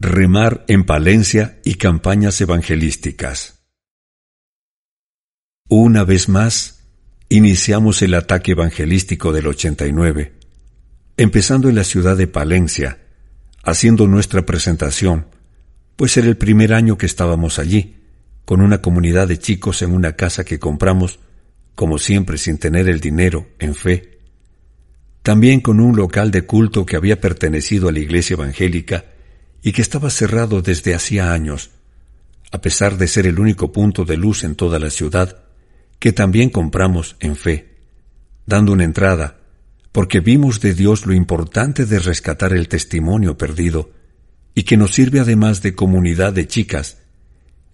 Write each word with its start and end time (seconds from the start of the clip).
Remar 0.00 0.64
en 0.68 0.84
Palencia 0.84 1.58
y 1.64 1.74
campañas 1.74 2.40
evangelísticas. 2.40 3.64
Una 5.68 6.04
vez 6.04 6.28
más, 6.28 6.84
iniciamos 7.28 8.00
el 8.02 8.14
ataque 8.14 8.52
evangelístico 8.52 9.32
del 9.32 9.48
89, 9.48 10.34
empezando 11.16 11.68
en 11.68 11.74
la 11.74 11.82
ciudad 11.82 12.16
de 12.16 12.28
Palencia, 12.28 13.00
haciendo 13.64 14.06
nuestra 14.06 14.46
presentación, 14.46 15.26
pues 15.96 16.16
era 16.16 16.28
el 16.28 16.36
primer 16.36 16.74
año 16.74 16.96
que 16.96 17.06
estábamos 17.06 17.58
allí, 17.58 17.96
con 18.44 18.60
una 18.60 18.80
comunidad 18.80 19.26
de 19.26 19.40
chicos 19.40 19.82
en 19.82 19.90
una 19.90 20.12
casa 20.12 20.44
que 20.44 20.60
compramos, 20.60 21.18
como 21.74 21.98
siempre 21.98 22.38
sin 22.38 22.58
tener 22.58 22.88
el 22.88 23.00
dinero, 23.00 23.48
en 23.58 23.74
fe. 23.74 24.20
También 25.24 25.60
con 25.60 25.80
un 25.80 25.96
local 25.96 26.30
de 26.30 26.42
culto 26.42 26.86
que 26.86 26.94
había 26.94 27.20
pertenecido 27.20 27.88
a 27.88 27.92
la 27.92 27.98
iglesia 27.98 28.34
evangélica 28.34 29.17
y 29.62 29.72
que 29.72 29.82
estaba 29.82 30.10
cerrado 30.10 30.62
desde 30.62 30.94
hacía 30.94 31.32
años, 31.32 31.70
a 32.50 32.60
pesar 32.60 32.96
de 32.96 33.08
ser 33.08 33.26
el 33.26 33.38
único 33.38 33.72
punto 33.72 34.04
de 34.04 34.16
luz 34.16 34.44
en 34.44 34.54
toda 34.54 34.78
la 34.78 34.90
ciudad, 34.90 35.38
que 35.98 36.12
también 36.12 36.50
compramos 36.50 37.16
en 37.20 37.36
fe, 37.36 37.76
dando 38.46 38.72
una 38.72 38.84
entrada, 38.84 39.38
porque 39.92 40.20
vimos 40.20 40.60
de 40.60 40.74
Dios 40.74 41.06
lo 41.06 41.12
importante 41.12 41.86
de 41.86 41.98
rescatar 41.98 42.52
el 42.52 42.68
testimonio 42.68 43.36
perdido, 43.36 43.90
y 44.54 44.62
que 44.62 44.76
nos 44.76 44.94
sirve 44.94 45.20
además 45.20 45.62
de 45.62 45.74
comunidad 45.74 46.32
de 46.32 46.46
chicas, 46.46 46.98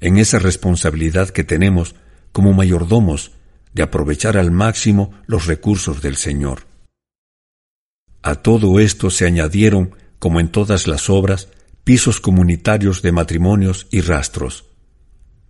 en 0.00 0.18
esa 0.18 0.38
responsabilidad 0.38 1.30
que 1.30 1.44
tenemos 1.44 1.94
como 2.32 2.52
mayordomos 2.52 3.32
de 3.72 3.82
aprovechar 3.82 4.36
al 4.36 4.50
máximo 4.50 5.12
los 5.26 5.46
recursos 5.46 6.02
del 6.02 6.16
Señor. 6.16 6.66
A 8.22 8.36
todo 8.36 8.80
esto 8.80 9.10
se 9.10 9.26
añadieron, 9.26 9.94
como 10.18 10.40
en 10.40 10.48
todas 10.48 10.86
las 10.86 11.10
obras, 11.10 11.48
pisos 11.84 12.20
comunitarios 12.20 13.02
de 13.02 13.12
matrimonios 13.12 13.86
y 13.90 14.00
rastros. 14.00 14.64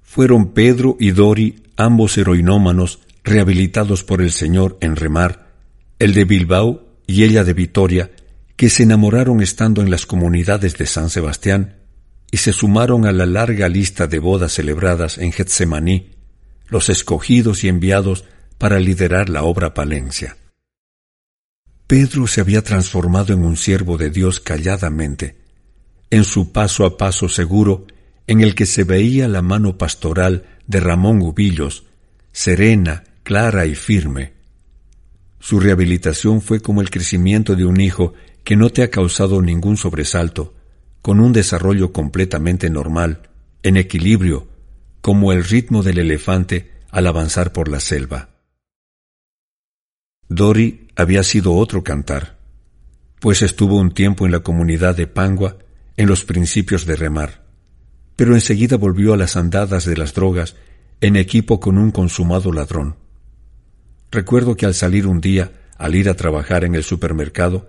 Fueron 0.02 0.52
Pedro 0.52 0.96
y 1.00 1.12
Dori, 1.12 1.62
ambos 1.76 2.18
heroinómanos, 2.18 3.00
rehabilitados 3.22 4.04
por 4.04 4.20
el 4.20 4.30
Señor 4.30 4.76
en 4.80 4.96
remar, 4.96 5.54
el 5.98 6.12
de 6.12 6.24
Bilbao 6.24 6.86
y 7.06 7.24
ella 7.24 7.44
de 7.44 7.54
Vitoria, 7.54 8.10
que 8.56 8.68
se 8.68 8.82
enamoraron 8.82 9.40
estando 9.40 9.80
en 9.80 9.90
las 9.90 10.06
comunidades 10.06 10.76
de 10.76 10.86
San 10.86 11.10
Sebastián 11.10 11.76
y 12.30 12.38
se 12.38 12.52
sumaron 12.52 13.06
a 13.06 13.12
la 13.12 13.26
larga 13.26 13.68
lista 13.68 14.06
de 14.06 14.18
bodas 14.18 14.54
celebradas 14.54 15.18
en 15.18 15.32
Getsemaní, 15.32 16.10
los 16.66 16.88
escogidos 16.88 17.64
y 17.64 17.68
enviados 17.68 18.24
para 18.58 18.80
liderar 18.80 19.28
la 19.28 19.42
obra 19.42 19.74
Palencia. 19.74 20.36
Pedro 21.86 22.26
se 22.26 22.40
había 22.40 22.62
transformado 22.62 23.32
en 23.32 23.44
un 23.44 23.56
siervo 23.56 23.98
de 23.98 24.10
Dios 24.10 24.40
calladamente, 24.40 25.43
en 26.10 26.24
su 26.24 26.52
paso 26.52 26.84
a 26.84 26.96
paso 26.96 27.28
seguro, 27.28 27.86
en 28.26 28.40
el 28.40 28.54
que 28.54 28.66
se 28.66 28.84
veía 28.84 29.28
la 29.28 29.42
mano 29.42 29.76
pastoral 29.76 30.44
de 30.66 30.80
Ramón 30.80 31.20
Ubillos, 31.22 31.84
serena, 32.32 33.04
clara 33.22 33.66
y 33.66 33.74
firme. 33.74 34.32
Su 35.40 35.60
rehabilitación 35.60 36.40
fue 36.40 36.60
como 36.60 36.80
el 36.80 36.90
crecimiento 36.90 37.54
de 37.54 37.64
un 37.64 37.80
hijo 37.80 38.14
que 38.44 38.56
no 38.56 38.70
te 38.70 38.82
ha 38.82 38.90
causado 38.90 39.42
ningún 39.42 39.76
sobresalto, 39.76 40.54
con 41.02 41.20
un 41.20 41.32
desarrollo 41.32 41.92
completamente 41.92 42.70
normal, 42.70 43.28
en 43.62 43.76
equilibrio, 43.76 44.46
como 45.00 45.32
el 45.32 45.44
ritmo 45.44 45.82
del 45.82 45.98
elefante 45.98 46.70
al 46.90 47.06
avanzar 47.06 47.52
por 47.52 47.68
la 47.68 47.80
selva. 47.80 48.30
Dori 50.28 50.88
había 50.96 51.22
sido 51.22 51.54
otro 51.54 51.84
cantar, 51.84 52.38
pues 53.20 53.42
estuvo 53.42 53.76
un 53.76 53.92
tiempo 53.92 54.26
en 54.26 54.32
la 54.32 54.40
comunidad 54.40 54.96
de 54.96 55.06
Pangua 55.06 55.58
en 55.96 56.08
los 56.08 56.24
principios 56.24 56.86
de 56.86 56.96
remar, 56.96 57.44
pero 58.16 58.34
enseguida 58.34 58.76
volvió 58.76 59.14
a 59.14 59.16
las 59.16 59.36
andadas 59.36 59.84
de 59.84 59.96
las 59.96 60.14
drogas 60.14 60.56
en 61.00 61.16
equipo 61.16 61.60
con 61.60 61.78
un 61.78 61.90
consumado 61.90 62.52
ladrón. 62.52 62.96
Recuerdo 64.10 64.56
que 64.56 64.66
al 64.66 64.74
salir 64.74 65.06
un 65.06 65.20
día, 65.20 65.52
al 65.76 65.94
ir 65.94 66.08
a 66.08 66.14
trabajar 66.14 66.64
en 66.64 66.74
el 66.74 66.84
supermercado, 66.84 67.68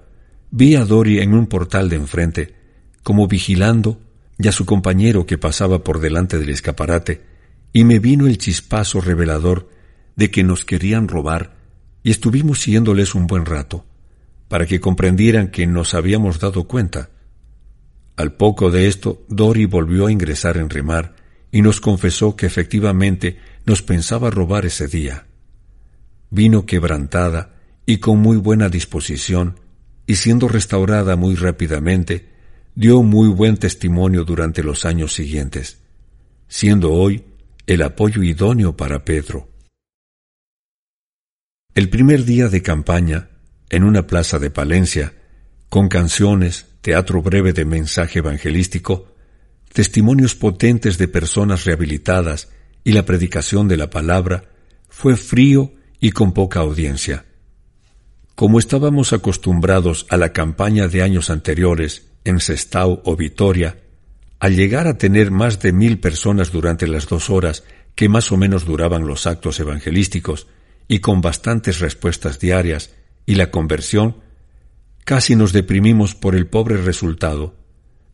vi 0.52 0.76
a 0.76 0.86
Dori 0.86 1.20
en 1.20 1.34
un 1.34 1.48
portal 1.48 1.90
de 1.90 1.96
enfrente, 1.96 2.56
como 3.04 3.28
vigilando, 3.28 4.00
y 4.38 4.48
a 4.48 4.52
su 4.52 4.66
compañero 4.66 5.26
que 5.26 5.38
pasaba 5.38 5.84
por 5.84 6.00
delante 6.00 6.38
del 6.38 6.50
escaparate, 6.50 7.22
y 7.74 7.84
me 7.84 8.00
vino 8.00 8.28
el 8.28 8.38
chispazo 8.38 9.02
revelador 9.02 9.70
de 10.16 10.32
que 10.32 10.44
nos 10.44 10.66
querían 10.66 11.08
robar, 11.08 11.56
y 12.04 12.12
estuvimos 12.12 12.60
siguiéndoles 12.60 13.16
un 13.16 13.28
buen 13.28 13.46
rato, 13.46 13.86
para 14.48 14.66
que 14.66 14.80
comprendieran 14.80 15.50
que 15.50 15.68
nos 15.68 15.94
habíamos 15.94 16.40
dado 16.40 16.66
cuenta, 16.66 17.10
al 18.16 18.34
poco 18.34 18.72
de 18.72 18.88
esto, 18.88 19.26
Dori 19.28 19.66
volvió 19.66 20.08
a 20.08 20.12
ingresar 20.12 20.58
en 20.58 20.70
remar 20.70 21.16
y 21.52 21.62
nos 21.62 21.82
confesó 21.82 22.36
que 22.36 22.46
efectivamente 22.46 23.40
nos 23.66 23.82
pensaba 23.82 24.30
robar 24.30 24.66
ese 24.66 24.88
día. 24.88 25.26
Vino 26.30 26.66
quebrantada 26.66 27.56
y 27.86 27.98
con 27.98 28.20
muy 28.20 28.38
buena 28.38 28.70
disposición, 28.70 29.60
y 30.08 30.16
siendo 30.16 30.48
restaurada 30.48 31.16
muy 31.16 31.36
rápidamente, 31.36 32.30
dio 32.76 33.02
muy 33.04 33.30
buen 33.30 33.58
testimonio 33.58 34.24
durante 34.24 34.64
los 34.64 34.86
años 34.86 35.14
siguientes, 35.14 35.80
siendo 36.48 36.94
hoy 36.94 37.24
el 37.68 37.82
apoyo 37.82 38.22
idóneo 38.24 38.76
para 38.76 39.04
Pedro. 39.06 39.50
El 41.74 41.90
primer 41.90 42.24
día 42.26 42.48
de 42.48 42.62
campaña, 42.62 43.30
en 43.70 43.84
una 43.84 44.08
plaza 44.08 44.40
de 44.40 44.50
Palencia, 44.50 45.14
con 45.70 45.90
canciones, 45.90 46.68
teatro 46.82 47.22
breve 47.22 47.54
de 47.54 47.66
mensaje 47.66 48.20
evangelístico, 48.20 49.14
testimonios 49.74 50.36
potentes 50.36 50.98
de 50.98 51.08
personas 51.08 51.66
rehabilitadas 51.66 52.50
y 52.84 52.94
la 52.94 53.06
predicación 53.06 53.68
de 53.68 53.78
la 53.78 53.90
palabra, 53.90 54.46
fue 54.90 55.18
frío 55.18 55.74
y 56.00 56.12
con 56.12 56.34
poca 56.34 56.60
audiencia. 56.60 57.26
Como 58.36 58.60
estábamos 58.60 59.14
acostumbrados 59.14 60.06
a 60.10 60.18
la 60.18 60.34
campaña 60.34 60.88
de 60.88 61.02
años 61.02 61.30
anteriores 61.30 62.08
en 62.24 62.40
Sestao 62.40 63.02
o 63.06 63.16
Vitoria, 63.16 63.80
al 64.40 64.56
llegar 64.56 64.88
a 64.88 64.98
tener 64.98 65.32
más 65.32 65.62
de 65.62 65.72
mil 65.72 66.00
personas 66.00 66.52
durante 66.52 66.88
las 66.88 67.08
dos 67.08 67.30
horas 67.30 67.64
que 67.96 68.10
más 68.10 68.32
o 68.32 68.38
menos 68.38 68.66
duraban 68.66 69.08
los 69.08 69.26
actos 69.26 69.60
evangelísticos 69.60 70.48
y 70.88 71.00
con 71.00 71.22
bastantes 71.22 71.80
respuestas 71.80 72.40
diarias 72.40 72.92
y 73.26 73.36
la 73.36 73.50
conversión, 73.52 74.18
Casi 75.06 75.36
nos 75.36 75.54
deprimimos 75.54 76.16
por 76.16 76.36
el 76.36 76.48
pobre 76.48 76.78
resultado, 76.78 77.56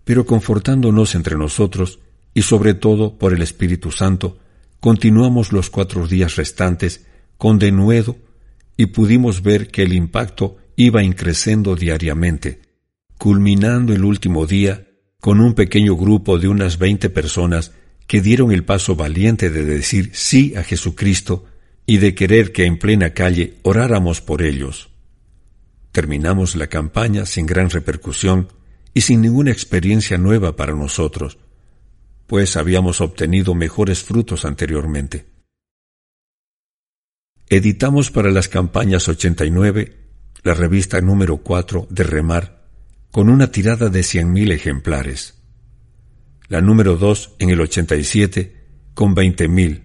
pero 0.03 0.25
confortándonos 0.25 1.15
entre 1.15 1.37
nosotros 1.37 1.99
y 2.33 2.41
sobre 2.41 2.73
todo 2.73 3.17
por 3.17 3.33
el 3.33 3.41
Espíritu 3.41 3.91
Santo, 3.91 4.39
continuamos 4.81 5.53
los 5.53 5.69
cuatro 5.69 6.05
días 6.05 6.35
restantes 6.35 7.07
con 7.37 7.59
denuedo 7.59 8.17
y 8.75 8.87
pudimos 8.87 9.41
ver 9.41 9.69
que 9.69 9.83
el 9.83 9.93
impacto 9.93 10.57
iba 10.75 11.01
increciendo 11.01 11.77
diariamente, 11.77 12.59
culminando 13.17 13.93
el 13.93 14.03
último 14.03 14.45
día 14.45 14.89
con 15.21 15.39
un 15.39 15.53
pequeño 15.53 15.95
grupo 15.95 16.39
de 16.39 16.49
unas 16.49 16.77
veinte 16.77 17.09
personas 17.09 17.71
que 18.05 18.19
dieron 18.19 18.51
el 18.51 18.65
paso 18.65 18.97
valiente 18.97 19.49
de 19.49 19.63
decir 19.63 20.09
sí 20.11 20.55
a 20.57 20.63
Jesucristo 20.63 21.45
y 21.85 21.99
de 21.99 22.15
querer 22.15 22.51
que 22.51 22.65
en 22.65 22.77
plena 22.77 23.11
calle 23.11 23.53
oráramos 23.61 24.19
por 24.19 24.41
ellos. 24.41 24.90
Terminamos 25.91 26.55
la 26.55 26.67
campaña 26.67 27.25
sin 27.25 27.45
gran 27.45 27.69
repercusión 27.69 28.47
y 28.93 29.01
sin 29.01 29.21
ninguna 29.21 29.51
experiencia 29.51 30.17
nueva 30.17 30.55
para 30.55 30.73
nosotros, 30.73 31.37
pues 32.27 32.55
habíamos 32.55 33.01
obtenido 33.01 33.55
mejores 33.55 34.03
frutos 34.03 34.45
anteriormente. 34.45 35.25
Editamos 37.49 38.11
para 38.11 38.31
las 38.31 38.47
campañas 38.47 39.09
89 39.09 39.97
la 40.43 40.53
revista 40.53 41.01
número 41.01 41.37
4 41.37 41.87
de 41.89 42.03
Remar, 42.03 42.67
con 43.11 43.29
una 43.29 43.51
tirada 43.51 43.89
de 43.89 43.99
100.000 43.99 44.53
ejemplares. 44.53 45.35
La 46.47 46.61
número 46.61 46.97
2 46.97 47.35
en 47.39 47.49
el 47.49 47.61
87 47.61 48.55
con 48.93 49.15
20.000 49.15 49.83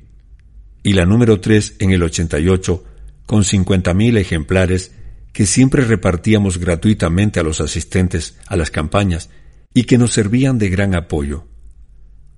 y 0.82 0.93
la 0.93 1.05
número 1.05 1.41
3 1.41 1.76
en 1.81 1.91
el 1.91 2.03
88 2.03 2.85
con 3.26 3.43
50.000 3.43 4.19
ejemplares 4.19 4.93
que 5.37 5.44
siempre 5.44 5.85
repartíamos 5.85 6.56
gratuitamente 6.56 7.38
a 7.41 7.43
los 7.43 7.61
asistentes 7.61 8.38
a 8.47 8.56
las 8.56 8.71
campañas 8.71 9.29
y 9.75 9.85
que 9.85 9.99
nos 9.99 10.15
servían 10.15 10.56
de 10.56 10.71
gran 10.71 10.94
apoyo. 10.94 11.47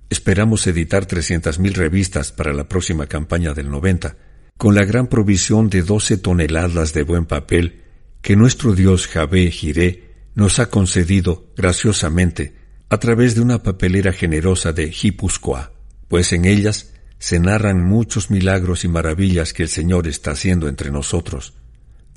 Esperamos 0.09 0.67
editar 0.67 1.07
300.000 1.07 1.75
revistas 1.75 2.33
para 2.33 2.51
la 2.51 2.67
próxima 2.67 3.07
campaña 3.07 3.53
del 3.53 3.69
90, 3.69 4.17
con 4.57 4.75
la 4.75 4.83
gran 4.83 5.07
provisión 5.07 5.69
de 5.69 5.81
12 5.81 6.17
toneladas 6.17 6.91
de 6.91 7.03
buen 7.03 7.25
papel 7.25 7.83
que 8.21 8.35
nuestro 8.35 8.75
Dios 8.75 9.07
Javé 9.07 9.49
Jiré 9.49 10.27
nos 10.35 10.59
ha 10.59 10.69
concedido 10.69 11.53
graciosamente 11.55 12.53
a 12.89 12.97
través 12.97 13.33
de 13.33 13.39
una 13.39 13.63
papelera 13.63 14.11
generosa 14.11 14.73
de 14.73 14.93
Hipuscoa, 15.01 15.71
pues 16.09 16.33
en 16.33 16.43
ellas 16.43 16.91
se 17.17 17.39
narran 17.39 17.81
muchos 17.81 18.29
milagros 18.29 18.83
y 18.83 18.89
maravillas 18.89 19.53
que 19.53 19.63
el 19.63 19.69
Señor 19.69 20.05
está 20.05 20.31
haciendo 20.31 20.67
entre 20.67 20.91
nosotros 20.91 21.53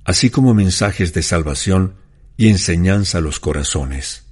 así 0.05 0.31
como 0.31 0.55
mensajes 0.55 1.13
de 1.13 1.23
salvación 1.23 1.97
y 2.37 2.49
enseñanza 2.49 3.19
a 3.19 3.21
los 3.21 3.41
corazones. 3.41 4.25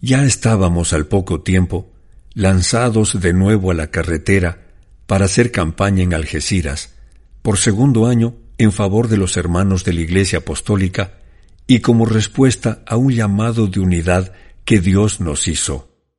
Ya 0.00 0.24
estábamos 0.24 0.92
al 0.92 1.06
poco 1.06 1.42
tiempo 1.42 1.92
lanzados 2.32 3.20
de 3.20 3.32
nuevo 3.32 3.70
a 3.70 3.74
la 3.74 3.90
carretera 3.90 4.66
para 5.06 5.26
hacer 5.26 5.50
campaña 5.50 6.02
en 6.02 6.14
Algeciras, 6.14 6.94
por 7.42 7.58
segundo 7.58 8.06
año 8.06 8.36
en 8.58 8.72
favor 8.72 9.08
de 9.08 9.16
los 9.16 9.36
hermanos 9.36 9.84
de 9.84 9.92
la 9.92 10.02
Iglesia 10.02 10.40
Apostólica 10.40 11.18
y 11.66 11.80
como 11.80 12.04
respuesta 12.06 12.82
a 12.86 12.96
un 12.96 13.12
llamado 13.12 13.66
de 13.66 13.80
unidad 13.80 14.32
que 14.64 14.80
Dios 14.80 15.20
nos 15.20 15.48
hizo. 15.48 15.89